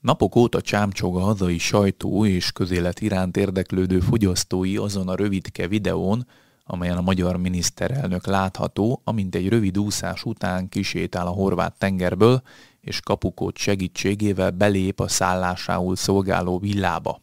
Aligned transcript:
Napok 0.00 0.36
óta 0.36 0.60
csámcsog 0.60 1.16
a 1.16 1.20
hazai 1.20 1.58
sajtó 1.58 2.26
és 2.26 2.52
közélet 2.52 3.00
iránt 3.00 3.36
érdeklődő 3.36 4.00
fogyasztói 4.00 4.76
azon 4.76 5.08
a 5.08 5.14
rövidke 5.14 5.68
videón, 5.68 6.26
amelyen 6.64 6.96
a 6.96 7.02
magyar 7.02 7.36
miniszterelnök 7.36 8.26
látható, 8.26 9.00
amint 9.04 9.34
egy 9.34 9.48
rövid 9.48 9.78
úszás 9.78 10.24
után 10.24 10.68
kisétál 10.68 11.26
a 11.26 11.30
horvát 11.30 11.78
tengerből, 11.78 12.42
és 12.80 13.00
kapukót 13.00 13.56
segítségével 13.56 14.50
belép 14.50 15.00
a 15.00 15.08
szállásául 15.08 15.96
szolgáló 15.96 16.58
villába. 16.58 17.22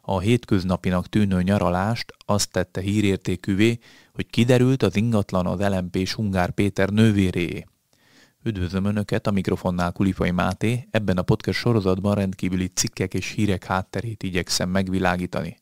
A 0.00 0.20
hétköznapinak 0.20 1.08
tűnő 1.08 1.42
nyaralást 1.42 2.12
azt 2.26 2.50
tette 2.50 2.80
hírértékűvé, 2.80 3.78
hogy 4.12 4.26
kiderült 4.26 4.82
az 4.82 4.96
ingatlan 4.96 5.46
az 5.46 5.60
lmp 5.60 6.08
Ungár 6.16 6.50
Péter 6.50 6.88
nővéréé. 6.88 7.66
Üdvözlöm 8.46 8.84
Önöket, 8.84 9.26
a 9.26 9.30
mikrofonnál 9.30 9.92
Kulifai 9.92 10.30
Máté, 10.30 10.88
ebben 10.90 11.16
a 11.16 11.22
podcast 11.22 11.58
sorozatban 11.58 12.14
rendkívüli 12.14 12.66
cikkek 12.74 13.14
és 13.14 13.30
hírek 13.30 13.64
hátterét 13.64 14.22
igyekszem 14.22 14.68
megvilágítani. 14.68 15.56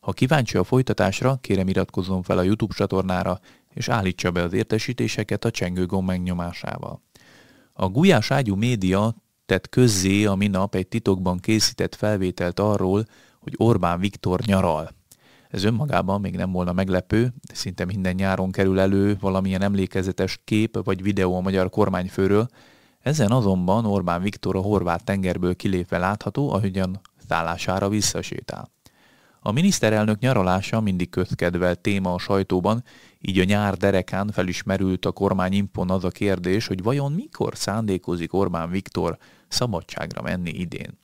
Ha 0.00 0.12
kíváncsi 0.12 0.56
a 0.56 0.64
folytatásra, 0.64 1.38
kérem 1.40 1.68
iratkozzon 1.68 2.22
fel 2.22 2.38
a 2.38 2.42
YouTube 2.42 2.74
csatornára, 2.74 3.40
és 3.74 3.88
állítsa 3.88 4.30
be 4.30 4.42
az 4.42 4.52
értesítéseket 4.52 5.44
a 5.44 5.50
csengő 5.50 5.86
gomb 5.86 6.06
megnyomásával. 6.06 7.02
A 7.72 7.88
Gulyás 7.88 8.30
Ágyú 8.30 8.54
média 8.54 9.14
tett 9.46 9.68
közzé 9.68 10.24
a 10.24 10.34
minap 10.34 10.74
egy 10.74 10.88
titokban 10.88 11.38
készített 11.38 11.94
felvételt 11.94 12.60
arról, 12.60 13.04
hogy 13.40 13.54
Orbán 13.56 14.00
Viktor 14.00 14.40
nyaral. 14.40 14.90
Ez 15.54 15.64
önmagában 15.64 16.20
még 16.20 16.36
nem 16.36 16.52
volna 16.52 16.72
meglepő, 16.72 17.34
szinte 17.52 17.84
minden 17.84 18.14
nyáron 18.14 18.50
kerül 18.50 18.80
elő 18.80 19.16
valamilyen 19.20 19.62
emlékezetes 19.62 20.40
kép 20.44 20.84
vagy 20.84 21.02
videó 21.02 21.36
a 21.36 21.40
magyar 21.40 21.70
kormányfőről. 21.70 22.46
Ezen 23.00 23.30
azonban 23.30 23.86
Orbán 23.86 24.22
Viktor 24.22 24.56
a 24.56 24.60
horvát 24.60 25.04
tengerből 25.04 25.56
kilépve 25.56 25.98
látható, 25.98 26.52
ahogyan 26.52 27.00
szállására 27.28 27.88
visszasétál. 27.88 28.70
A 29.40 29.52
miniszterelnök 29.52 30.18
nyaralása 30.18 30.80
mindig 30.80 31.10
közkedvelt 31.10 31.78
téma 31.78 32.14
a 32.14 32.18
sajtóban, 32.18 32.84
így 33.20 33.38
a 33.38 33.44
nyár 33.44 33.76
derekán 33.76 34.30
felismerült 34.32 35.04
a 35.04 35.12
kormányinfon 35.12 35.90
az 35.90 36.04
a 36.04 36.10
kérdés, 36.10 36.66
hogy 36.66 36.82
vajon 36.82 37.12
mikor 37.12 37.56
szándékozik 37.56 38.32
Orbán 38.32 38.70
Viktor 38.70 39.16
szabadságra 39.48 40.22
menni 40.22 40.50
idén. 40.50 40.98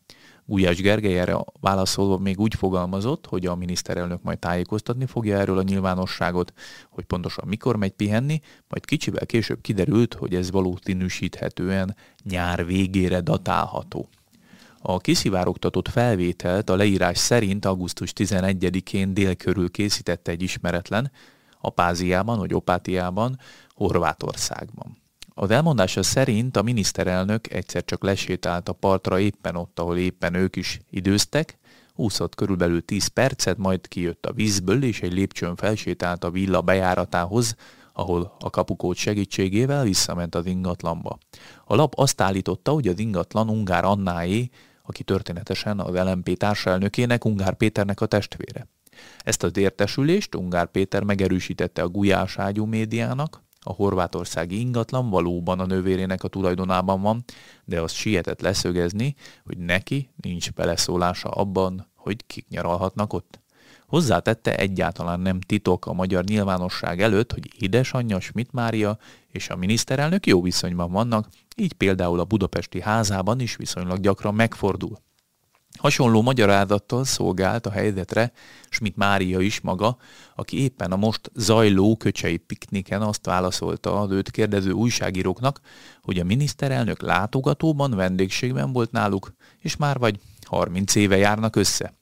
Gulyás 0.51 0.81
Gergely 0.81 1.19
erre 1.19 1.45
válaszolva 1.61 2.19
még 2.19 2.41
úgy 2.41 2.55
fogalmazott, 2.55 3.27
hogy 3.27 3.47
a 3.47 3.55
miniszterelnök 3.55 4.23
majd 4.23 4.39
tájékoztatni 4.39 5.07
fogja 5.07 5.39
erről 5.39 5.59
a 5.59 5.63
nyilvánosságot, 5.63 6.53
hogy 6.89 7.05
pontosan 7.05 7.45
mikor 7.49 7.77
megy 7.77 7.91
pihenni, 7.91 8.41
majd 8.69 8.85
kicsivel 8.85 9.27
később 9.27 9.61
kiderült, 9.61 10.15
hogy 10.15 10.35
ez 10.35 10.51
valószínűsíthetően 10.51 11.97
nyár 12.25 12.67
végére 12.67 13.21
datálható. 13.21 14.09
A 14.83 14.99
kiszivárogtatott 14.99 15.89
felvételt 15.89 16.71
a 16.71 16.77
leírás 16.77 17.19
szerint 17.19 17.65
augusztus 17.65 18.13
11-én 18.17 19.15
dél 19.15 19.35
körül 19.35 19.71
készítette 19.71 20.31
egy 20.31 20.43
ismeretlen, 20.43 21.11
Apáziában 21.61 22.39
vagy 22.39 22.55
Opátiában, 22.55 23.39
Horvátországban. 23.75 25.00
Az 25.43 25.51
elmondása 25.51 26.03
szerint 26.03 26.57
a 26.57 26.63
miniszterelnök 26.63 27.53
egyszer 27.53 27.85
csak 27.85 28.03
lesétált 28.03 28.69
a 28.69 28.73
partra 28.73 29.19
éppen 29.19 29.57
ott, 29.57 29.79
ahol 29.79 29.99
éppen 29.99 30.35
ők 30.35 30.57
is 30.57 30.81
időztek, 30.91 31.59
úszott 31.95 32.35
körülbelül 32.35 32.85
10 32.85 33.07
percet, 33.07 33.57
majd 33.57 33.89
kijött 33.89 34.27
a 34.27 34.33
vízből, 34.33 34.83
és 34.83 35.01
egy 35.01 35.13
lépcsőn 35.13 35.57
felsétált 35.57 36.25
a 36.25 36.31
villa 36.31 36.61
bejáratához, 36.61 37.55
ahol 37.93 38.37
a 38.41 38.51
kapukót 38.51 38.97
segítségével 38.97 39.83
visszament 39.83 40.35
az 40.35 40.47
ingatlanba. 40.47 41.19
A 41.65 41.75
lap 41.75 41.93
azt 41.97 42.21
állította, 42.21 42.73
hogy 42.73 42.89
az 42.89 42.99
ingatlan 42.99 43.51
Ungár 43.51 43.85
Annáé, 43.85 44.49
aki 44.83 45.03
történetesen 45.03 45.79
az 45.79 45.95
LMP 45.95 46.37
társelnökének, 46.37 47.25
Ungár 47.25 47.55
Péternek 47.55 48.01
a 48.01 48.07
testvére. 48.07 48.69
Ezt 49.19 49.43
az 49.43 49.57
értesülést 49.57 50.35
Ungár 50.35 50.71
Péter 50.71 51.03
megerősítette 51.03 51.83
a 51.83 51.89
Gulyás 51.89 52.39
ágyú 52.39 52.65
médiának, 52.65 53.49
a 53.61 53.73
horvátországi 53.73 54.61
ingatlan 54.61 55.11
valóban 55.11 55.61
a 55.61 55.67
nővérének 55.67 56.25
a 56.25 56.29
tulajdonában 56.29 57.01
van, 57.01 57.25
de 57.65 57.81
azt 57.81 57.95
sietett 57.95 58.41
leszögezni, 58.41 59.15
hogy 59.45 59.59
neki 59.59 60.11
nincs 60.17 60.53
beleszólása 60.53 61.29
abban, 61.29 61.87
hogy 61.95 62.27
kik 62.27 62.49
nyaralhatnak 62.49 63.13
ott. 63.13 63.41
Hozzátette 63.87 64.57
egyáltalán 64.57 65.21
nem 65.21 65.41
titok 65.41 65.87
a 65.87 65.93
magyar 65.93 66.25
nyilvánosság 66.25 67.01
előtt, 67.01 67.33
hogy 67.33 67.63
édesanyja 67.63 68.21
Schmidt 68.21 68.53
Mária 68.53 68.99
és 69.29 69.49
a 69.49 69.57
miniszterelnök 69.57 70.27
jó 70.27 70.43
viszonyban 70.43 70.93
vannak, 70.93 71.29
így 71.57 71.73
például 71.73 72.21
a 72.21 72.25
budapesti 72.25 72.81
házában 72.81 73.41
is 73.41 73.57
viszonylag 73.57 74.01
gyakran 74.01 74.35
megfordul. 74.35 74.99
Hasonló 75.81 76.23
magyarázattal 76.23 77.05
szolgált 77.05 77.67
a 77.67 77.71
helyzetre 77.71 78.33
Schmidt 78.69 78.97
Mária 78.97 79.41
is 79.41 79.61
maga, 79.61 79.97
aki 80.35 80.63
éppen 80.63 80.93
a 80.93 80.97
most 80.97 81.31
zajló 81.35 81.97
köcsei 81.97 82.37
pikniken 82.37 83.03
azt 83.03 83.27
válaszolta 83.27 84.01
az 84.01 84.11
őt 84.11 84.31
kérdező 84.31 84.71
újságíróknak, 84.71 85.61
hogy 86.03 86.19
a 86.19 86.25
miniszterelnök 86.25 87.03
látogatóban, 87.03 87.91
vendégségben 87.91 88.73
volt 88.73 88.91
náluk, 88.91 89.33
és 89.59 89.77
már 89.77 89.99
vagy 89.99 90.21
30 90.47 90.95
éve 90.95 91.17
járnak 91.17 91.57
össze. 91.57 91.95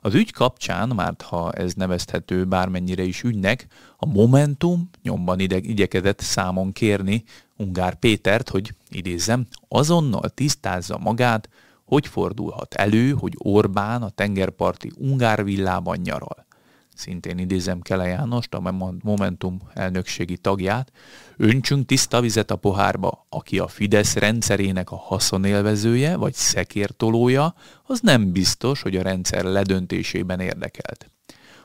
Az 0.00 0.14
ügy 0.14 0.32
kapcsán, 0.32 0.88
már 0.88 1.14
ha 1.24 1.52
ez 1.52 1.72
nevezhető 1.74 2.44
bármennyire 2.44 3.02
is 3.02 3.22
ügynek, 3.22 3.66
a 3.96 4.06
Momentum 4.06 4.90
nyomban 5.02 5.40
ide, 5.40 5.56
igyekezett 5.56 6.20
számon 6.20 6.72
kérni 6.72 7.24
Ungár 7.56 7.94
Pétert, 7.94 8.48
hogy 8.48 8.74
idézzem, 8.88 9.46
azonnal 9.68 10.28
tisztázza 10.28 10.98
magát, 10.98 11.48
hogy 11.90 12.06
fordulhat 12.06 12.74
elő, 12.74 13.10
hogy 13.10 13.34
Orbán 13.38 14.02
a 14.02 14.10
tengerparti 14.10 14.92
Ungár 14.96 15.44
villában 15.44 15.98
nyaral? 16.04 16.46
Szintén 16.94 17.38
idézem 17.38 17.80
Kele 17.80 18.06
Jánost, 18.06 18.54
a 18.54 18.72
Momentum 19.02 19.58
elnökségi 19.74 20.36
tagját. 20.36 20.92
Öntsünk 21.36 21.86
tiszta 21.86 22.20
vizet 22.20 22.50
a 22.50 22.56
pohárba, 22.56 23.26
aki 23.28 23.58
a 23.58 23.68
Fidesz 23.68 24.14
rendszerének 24.14 24.90
a 24.90 24.96
haszonélvezője 24.96 26.16
vagy 26.16 26.34
szekértolója, 26.34 27.54
az 27.86 28.00
nem 28.00 28.32
biztos, 28.32 28.82
hogy 28.82 28.96
a 28.96 29.02
rendszer 29.02 29.44
ledöntésében 29.44 30.40
érdekelt. 30.40 31.10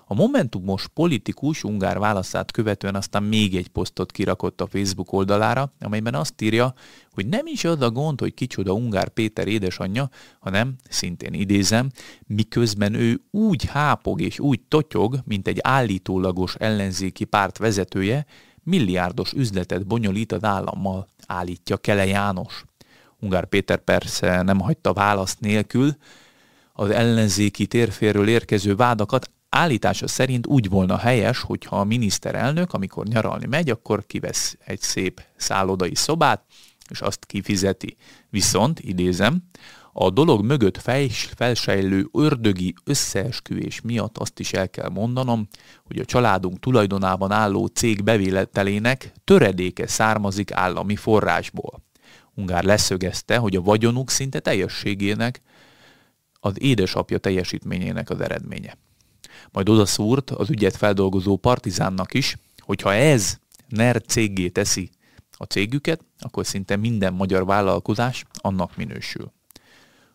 A 0.07 0.13
Momentumos 0.13 0.87
politikus 0.93 1.63
ungár 1.63 1.99
válaszát 1.99 2.51
követően 2.51 2.95
aztán 2.95 3.23
még 3.23 3.55
egy 3.55 3.67
posztot 3.67 4.11
kirakott 4.11 4.61
a 4.61 4.67
Facebook 4.67 5.13
oldalára, 5.13 5.73
amelyben 5.79 6.15
azt 6.15 6.41
írja, 6.41 6.73
hogy 7.11 7.27
nem 7.27 7.45
is 7.45 7.63
az 7.63 7.81
a 7.81 7.91
gond, 7.91 8.19
hogy 8.19 8.33
kicsoda 8.33 8.73
Ungár 8.73 9.09
Péter 9.09 9.47
édesanyja, 9.47 10.09
hanem, 10.39 10.75
szintén 10.89 11.33
idézem, 11.33 11.89
miközben 12.27 12.93
ő 12.93 13.21
úgy 13.31 13.65
hápog 13.65 14.21
és 14.21 14.39
úgy 14.39 14.61
totyog, 14.61 15.19
mint 15.23 15.47
egy 15.47 15.59
állítólagos 15.61 16.55
ellenzéki 16.55 17.23
párt 17.23 17.57
vezetője, 17.57 18.25
milliárdos 18.63 19.33
üzletet 19.33 19.87
bonyolít 19.87 20.31
az 20.31 20.43
állammal, 20.43 21.07
állítja 21.27 21.77
Kele 21.77 22.05
János. 22.05 22.63
Ungár 23.19 23.45
Péter 23.45 23.77
persze 23.77 24.41
nem 24.41 24.59
hagyta 24.59 24.93
választ 24.93 25.39
nélkül, 25.39 25.95
az 26.73 26.89
ellenzéki 26.89 27.67
térférről 27.67 28.27
érkező 28.27 28.75
vádakat 28.75 29.29
állítása 29.55 30.07
szerint 30.07 30.47
úgy 30.47 30.69
volna 30.69 30.97
helyes, 30.97 31.41
hogyha 31.41 31.79
a 31.79 31.83
miniszterelnök, 31.83 32.73
amikor 32.73 33.05
nyaralni 33.05 33.45
megy, 33.45 33.69
akkor 33.69 34.05
kivesz 34.05 34.57
egy 34.65 34.81
szép 34.81 35.21
szállodai 35.35 35.95
szobát, 35.95 36.43
és 36.89 37.01
azt 37.01 37.25
kifizeti. 37.25 37.97
Viszont, 38.29 38.79
idézem, 38.79 39.43
a 39.93 40.09
dolog 40.09 40.45
mögött 40.45 40.77
felsejlő 41.35 42.07
ördögi 42.13 42.73
összeesküvés 42.83 43.81
miatt 43.81 44.17
azt 44.17 44.39
is 44.39 44.53
el 44.53 44.69
kell 44.69 44.89
mondanom, 44.89 45.47
hogy 45.83 45.99
a 45.99 46.05
családunk 46.05 46.59
tulajdonában 46.59 47.31
álló 47.31 47.65
cég 47.65 48.03
bevéletelének 48.03 49.13
töredéke 49.23 49.87
származik 49.87 50.51
állami 50.51 50.95
forrásból. 50.95 51.83
Ungár 52.33 52.63
leszögezte, 52.63 53.37
hogy 53.37 53.55
a 53.55 53.61
vagyonuk 53.61 54.09
szinte 54.09 54.39
teljességének 54.39 55.41
az 56.39 56.61
édesapja 56.61 57.17
teljesítményének 57.17 58.09
az 58.09 58.21
eredménye 58.21 58.77
majd 59.51 59.69
odaszúrt 59.69 60.31
az 60.31 60.49
ügyet 60.49 60.75
feldolgozó 60.75 61.35
partizánnak 61.35 62.13
is, 62.13 62.37
hogyha 62.59 62.93
ez 62.93 63.37
NER 63.67 64.01
céggé 64.01 64.49
teszi 64.49 64.89
a 65.37 65.43
cégüket, 65.43 66.05
akkor 66.19 66.45
szinte 66.45 66.75
minden 66.75 67.13
magyar 67.13 67.45
vállalkozás 67.45 68.25
annak 68.33 68.77
minősül. 68.77 69.31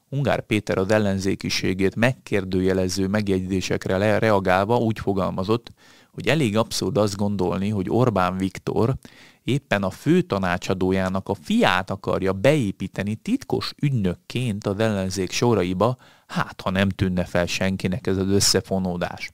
Ungár 0.08 0.40
Péter 0.46 0.78
az 0.78 0.90
ellenzékiségét 0.90 1.96
megkérdőjelező 1.96 3.06
megjegyzésekre 3.06 4.18
reagálva 4.18 4.76
úgy 4.76 4.98
fogalmazott, 4.98 5.72
hogy 6.12 6.28
elég 6.28 6.56
abszurd 6.56 6.96
azt 6.96 7.16
gondolni, 7.16 7.68
hogy 7.68 7.86
Orbán 7.90 8.36
Viktor 8.36 8.94
éppen 9.42 9.82
a 9.82 9.90
fő 9.90 10.22
tanácsadójának 10.22 11.28
a 11.28 11.34
fiát 11.34 11.90
akarja 11.90 12.32
beépíteni 12.32 13.14
titkos 13.14 13.72
ügynökként 13.82 14.66
az 14.66 14.78
ellenzék 14.78 15.30
soraiba, 15.30 15.96
hát 16.30 16.60
ha 16.60 16.70
nem 16.70 16.88
tűnne 16.88 17.24
fel 17.24 17.46
senkinek 17.46 18.06
ez 18.06 18.16
az 18.16 18.28
összefonódás. 18.28 19.30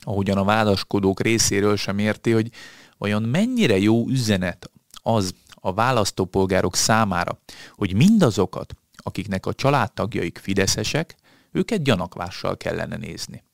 Ahogyan 0.00 0.38
a 0.38 0.44
válaskodók 0.44 1.20
részéről 1.20 1.76
sem 1.76 1.98
érti, 1.98 2.30
hogy 2.30 2.50
vajon 2.98 3.22
mennyire 3.22 3.78
jó 3.78 4.08
üzenet 4.08 4.70
az 5.02 5.34
a 5.54 5.72
választópolgárok 5.72 6.76
számára, 6.76 7.38
hogy 7.72 7.94
mindazokat, 7.94 8.74
akiknek 8.96 9.46
a 9.46 9.54
családtagjaik 9.54 10.38
fideszesek, 10.38 11.16
őket 11.52 11.82
gyanakvással 11.82 12.56
kellene 12.56 12.96
nézni. 12.96 13.44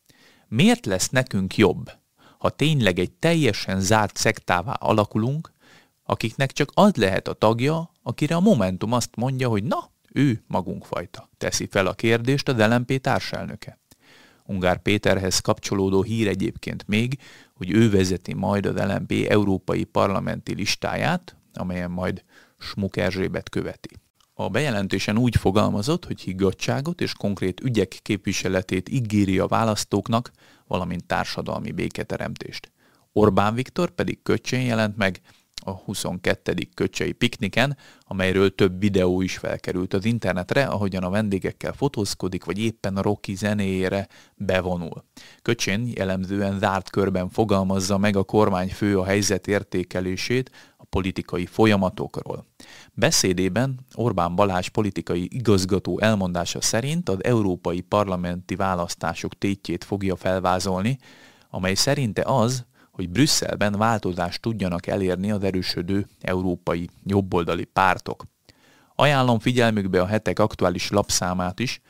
Miért 0.49 0.87
lesz 0.87 1.09
nekünk 1.09 1.57
jobb, 1.57 1.91
ha 2.39 2.51
tényleg 2.51 2.99
egy 2.99 3.13
teljesen 3.13 3.81
zárt 3.81 4.17
szektává 4.17 4.73
alakulunk, 4.73 5.53
akiknek 6.05 6.53
csak 6.53 6.71
az 6.75 6.95
lehet 6.95 7.29
a 7.29 7.33
tagja, 7.33 7.91
akire 8.03 8.35
a 8.35 8.41
Momentum 8.41 8.93
azt 8.93 9.17
mondja, 9.17 9.49
hogy 9.49 9.65
na, 9.65 9.91
ő 10.15 10.43
magunk 10.47 10.85
fajta. 10.85 11.31
Teszi 11.37 11.69
fel 11.71 11.87
a 11.87 11.95
kérdést 11.95 12.49
a 12.49 12.53
DLMP 12.53 13.01
társelnöke. 13.01 13.79
Ungár 14.45 14.83
Péterhez 14.83 15.39
kapcsolódó 15.39 16.03
hír 16.03 16.29
egyébként 16.29 16.85
még, 16.87 17.19
hogy 17.55 17.71
ő 17.71 17.91
vezeti 17.91 18.35
majd 18.35 18.67
az 18.67 18.75
LMP 18.75 19.13
európai 19.29 19.85
parlamenti 19.85 20.55
listáját, 20.55 21.37
amelyen 21.55 21.91
majd 21.91 22.25
Smuk 22.59 22.97
Erzsébet 22.97 23.49
követi. 23.49 23.89
A 24.35 24.49
bejelentésen 24.49 25.19
úgy 25.19 25.37
fogalmazott, 25.37 26.05
hogy 26.05 26.21
higgadságot 26.21 27.01
és 27.01 27.13
konkrét 27.13 27.61
ügyek 27.61 27.99
képviseletét 28.03 28.89
ígéri 28.89 29.39
a 29.39 29.47
választóknak, 29.47 30.31
valamint 30.67 31.05
társadalmi 31.05 31.73
béketeremtést. 31.73 32.73
Orbán 33.13 33.55
Viktor 33.55 33.91
pedig 33.91 34.23
köcsén 34.23 34.61
jelent 34.61 34.97
meg, 34.97 35.21
a 35.65 35.71
22. 35.71 36.55
köcsei 36.75 37.13
pikniken, 37.13 37.77
amelyről 38.01 38.55
több 38.55 38.81
videó 38.81 39.21
is 39.21 39.37
felkerült 39.37 39.95
az 39.95 40.05
internetre, 40.05 40.65
ahogyan 40.65 41.03
a 41.03 41.11
vendégekkel 41.11 41.73
fotózkodik, 41.73 42.45
vagy 42.45 42.59
éppen 42.59 42.97
a 42.97 43.03
Rocky 43.03 43.35
zenéjére 43.35 44.09
bevonul. 44.35 45.05
Köcsén 45.43 45.93
jellemzően 45.95 46.59
zárt 46.59 46.91
körben 46.91 47.29
fogalmazza 47.29 47.99
meg 47.99 48.17
a 48.17 48.23
kormányfő 48.23 48.99
a 48.99 49.05
helyzet 49.05 49.47
értékelését 49.47 50.51
a 50.77 50.85
politikai 50.85 51.47
folyamatokról. 51.47 52.47
Beszédében 52.93 53.79
Orbán 53.95 54.35
Balázs 54.35 54.69
politikai 54.69 55.29
igazgató 55.33 56.01
elmondása 56.01 56.61
szerint 56.61 57.09
az 57.09 57.25
európai 57.25 57.81
parlamenti 57.81 58.55
választások 58.55 59.39
tétjét 59.39 59.85
fogja 59.85 60.17
felvázolni, 60.17 60.99
amely 61.51 61.75
szerinte 61.75 62.23
az, 62.23 62.65
hogy 62.95 63.09
Brüsszelben 63.11 63.73
változást 63.73 64.41
tudjanak 64.41 64.87
elérni 64.87 65.31
az 65.31 65.43
erősödő 65.43 66.07
európai 66.21 66.89
jobboldali 67.05 67.65
pártok. 67.65 68.25
Ajánlom 68.95 69.39
figyelmükbe 69.39 70.01
a 70.01 70.07
hetek 70.07 70.39
aktuális 70.39 70.91
lapszámát 70.91 71.61
is, 71.61 71.81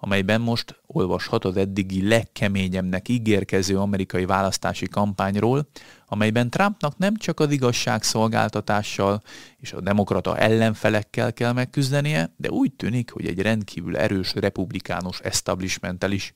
amelyben 0.00 0.40
most 0.40 0.80
olvashat 0.86 1.44
az 1.44 1.56
eddigi 1.56 2.08
legkeményebbnek 2.08 3.08
ígérkező 3.08 3.78
amerikai 3.78 4.24
választási 4.24 4.88
kampányról, 4.88 5.68
amelyben 6.06 6.50
Trumpnak 6.50 6.98
nem 6.98 7.16
csak 7.16 7.40
az 7.40 7.50
igazságszolgáltatással 7.50 9.22
és 9.56 9.72
a 9.72 9.80
demokrata 9.80 10.38
ellenfelekkel 10.38 11.32
kell 11.32 11.52
megküzdenie, 11.52 12.34
de 12.36 12.50
úgy 12.50 12.72
tűnik, 12.72 13.10
hogy 13.10 13.26
egy 13.26 13.40
rendkívül 13.40 13.96
erős 13.96 14.34
republikánus 14.34 15.20
establishmenttel 15.20 16.12
is. 16.12 16.34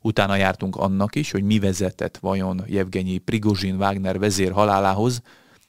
Utána 0.00 0.36
jártunk 0.36 0.76
annak 0.76 1.14
is, 1.14 1.30
hogy 1.30 1.42
mi 1.42 1.58
vezetett 1.58 2.16
vajon 2.16 2.62
Jevgenyi 2.66 3.18
Prigozsin 3.18 3.76
Wagner 3.76 4.18
vezér 4.18 4.52
halálához, 4.52 5.22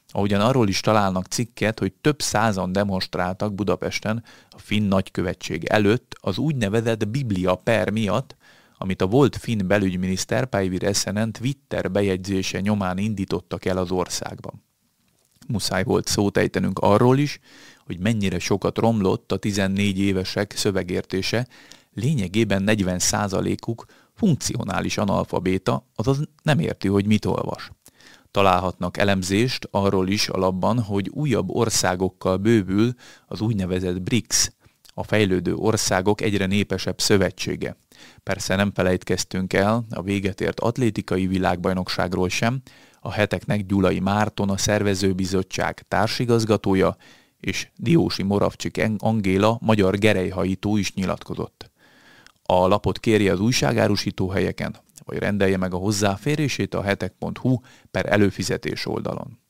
ahogyan 0.08 0.40
arról 0.40 0.68
is 0.68 0.80
találnak 0.80 1.26
cikket, 1.26 1.78
hogy 1.78 1.92
több 1.92 2.22
százan 2.22 2.72
demonstráltak 2.72 3.54
Budapesten 3.54 4.24
a 4.50 4.58
finn 4.58 4.88
nagykövetség 4.88 5.64
előtt 5.64 6.16
az 6.20 6.38
úgynevezett 6.38 7.08
Biblia 7.08 7.54
per 7.54 7.90
miatt, 7.90 8.36
amit 8.78 9.02
a 9.02 9.06
volt 9.06 9.36
finn 9.36 9.66
belügyminiszter 9.66 10.46
Päivi 10.46 10.78
Resenen 10.78 11.32
Twitter 11.32 11.90
bejegyzése 11.90 12.60
nyomán 12.60 12.98
indítottak 12.98 13.64
el 13.64 13.76
az 13.76 13.90
országban. 13.90 14.62
Muszáj 15.48 15.84
volt 15.84 16.08
szót 16.08 16.36
ejtenünk 16.36 16.78
arról 16.78 17.18
is, 17.18 17.38
hogy 17.86 17.98
mennyire 17.98 18.38
sokat 18.38 18.78
romlott 18.78 19.32
a 19.32 19.36
14 19.36 19.98
évesek 19.98 20.52
szövegértése, 20.56 21.46
lényegében 21.94 22.62
40 22.62 23.00
uk 23.66 23.84
funkcionális 24.14 24.98
analfabéta, 24.98 25.86
azaz 25.94 26.28
nem 26.42 26.58
érti, 26.58 26.88
hogy 26.88 27.06
mit 27.06 27.24
olvas. 27.24 27.70
Találhatnak 28.30 28.96
elemzést 28.96 29.68
arról 29.70 30.08
is 30.08 30.28
alapban, 30.28 30.80
hogy 30.80 31.08
újabb 31.08 31.50
országokkal 31.50 32.36
bővül 32.36 32.92
az 33.26 33.40
úgynevezett 33.40 34.02
BRICS, 34.02 34.50
a 34.94 35.02
fejlődő 35.02 35.54
országok 35.54 36.20
egyre 36.20 36.46
népesebb 36.46 37.00
szövetsége. 37.00 37.76
Persze 38.22 38.56
nem 38.56 38.72
felejtkeztünk 38.74 39.52
el 39.52 39.84
a 39.90 40.02
véget 40.02 40.40
ért 40.40 40.60
atlétikai 40.60 41.26
világbajnokságról 41.26 42.28
sem, 42.28 42.62
a 43.00 43.12
heteknek 43.12 43.66
Gyulai 43.66 44.00
Márton 44.00 44.50
a 44.50 44.56
szervezőbizottság 44.56 45.84
társigazgatója, 45.88 46.96
és 47.40 47.68
Diósi 47.76 48.22
Moravcsik 48.22 48.82
Angéla 48.98 49.58
magyar 49.60 49.98
gerejhajító 49.98 50.76
is 50.76 50.94
nyilatkozott 50.94 51.71
a 52.60 52.68
lapot 52.68 52.98
kérje 52.98 53.32
az 53.32 53.40
újságárusító 53.40 54.28
helyeken, 54.28 54.76
vagy 55.04 55.18
rendelje 55.18 55.56
meg 55.56 55.74
a 55.74 55.76
hozzáférését 55.76 56.74
a 56.74 56.82
hetek.hu 56.82 57.60
per 57.90 58.12
előfizetés 58.12 58.86
oldalon. 58.86 59.40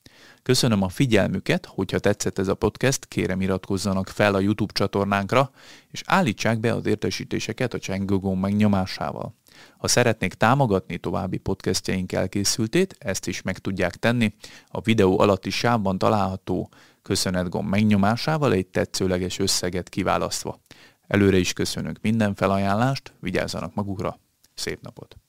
Köszönöm 0.42 0.82
a 0.82 0.88
figyelmüket, 0.88 1.66
hogyha 1.66 1.98
tetszett 1.98 2.38
ez 2.38 2.48
a 2.48 2.54
podcast, 2.54 3.06
kérem 3.06 3.40
iratkozzanak 3.40 4.08
fel 4.08 4.34
a 4.34 4.40
YouTube 4.40 4.72
csatornánkra, 4.72 5.50
és 5.90 6.02
állítsák 6.06 6.60
be 6.60 6.72
az 6.72 6.86
értesítéseket 6.86 7.74
a 7.74 7.78
csengőgón 7.78 8.38
megnyomásával. 8.38 9.34
Ha 9.78 9.88
szeretnék 9.88 10.34
támogatni 10.34 10.98
további 10.98 11.36
podcastjaink 11.36 12.12
elkészültét, 12.12 12.96
ezt 12.98 13.26
is 13.26 13.42
meg 13.42 13.58
tudják 13.58 13.96
tenni. 13.96 14.34
A 14.66 14.80
videó 14.80 15.18
alatti 15.18 15.50
sávban 15.50 15.98
található 15.98 16.70
köszönetgomb 17.02 17.68
megnyomásával 17.68 18.52
egy 18.52 18.66
tetszőleges 18.66 19.38
összeget 19.38 19.88
kiválasztva. 19.88 20.60
Előre 21.06 21.36
is 21.36 21.52
köszönünk 21.52 21.98
minden 22.02 22.34
felajánlást, 22.34 23.12
vigyázzanak 23.20 23.74
magukra, 23.74 24.18
szép 24.54 24.82
napot! 24.82 25.21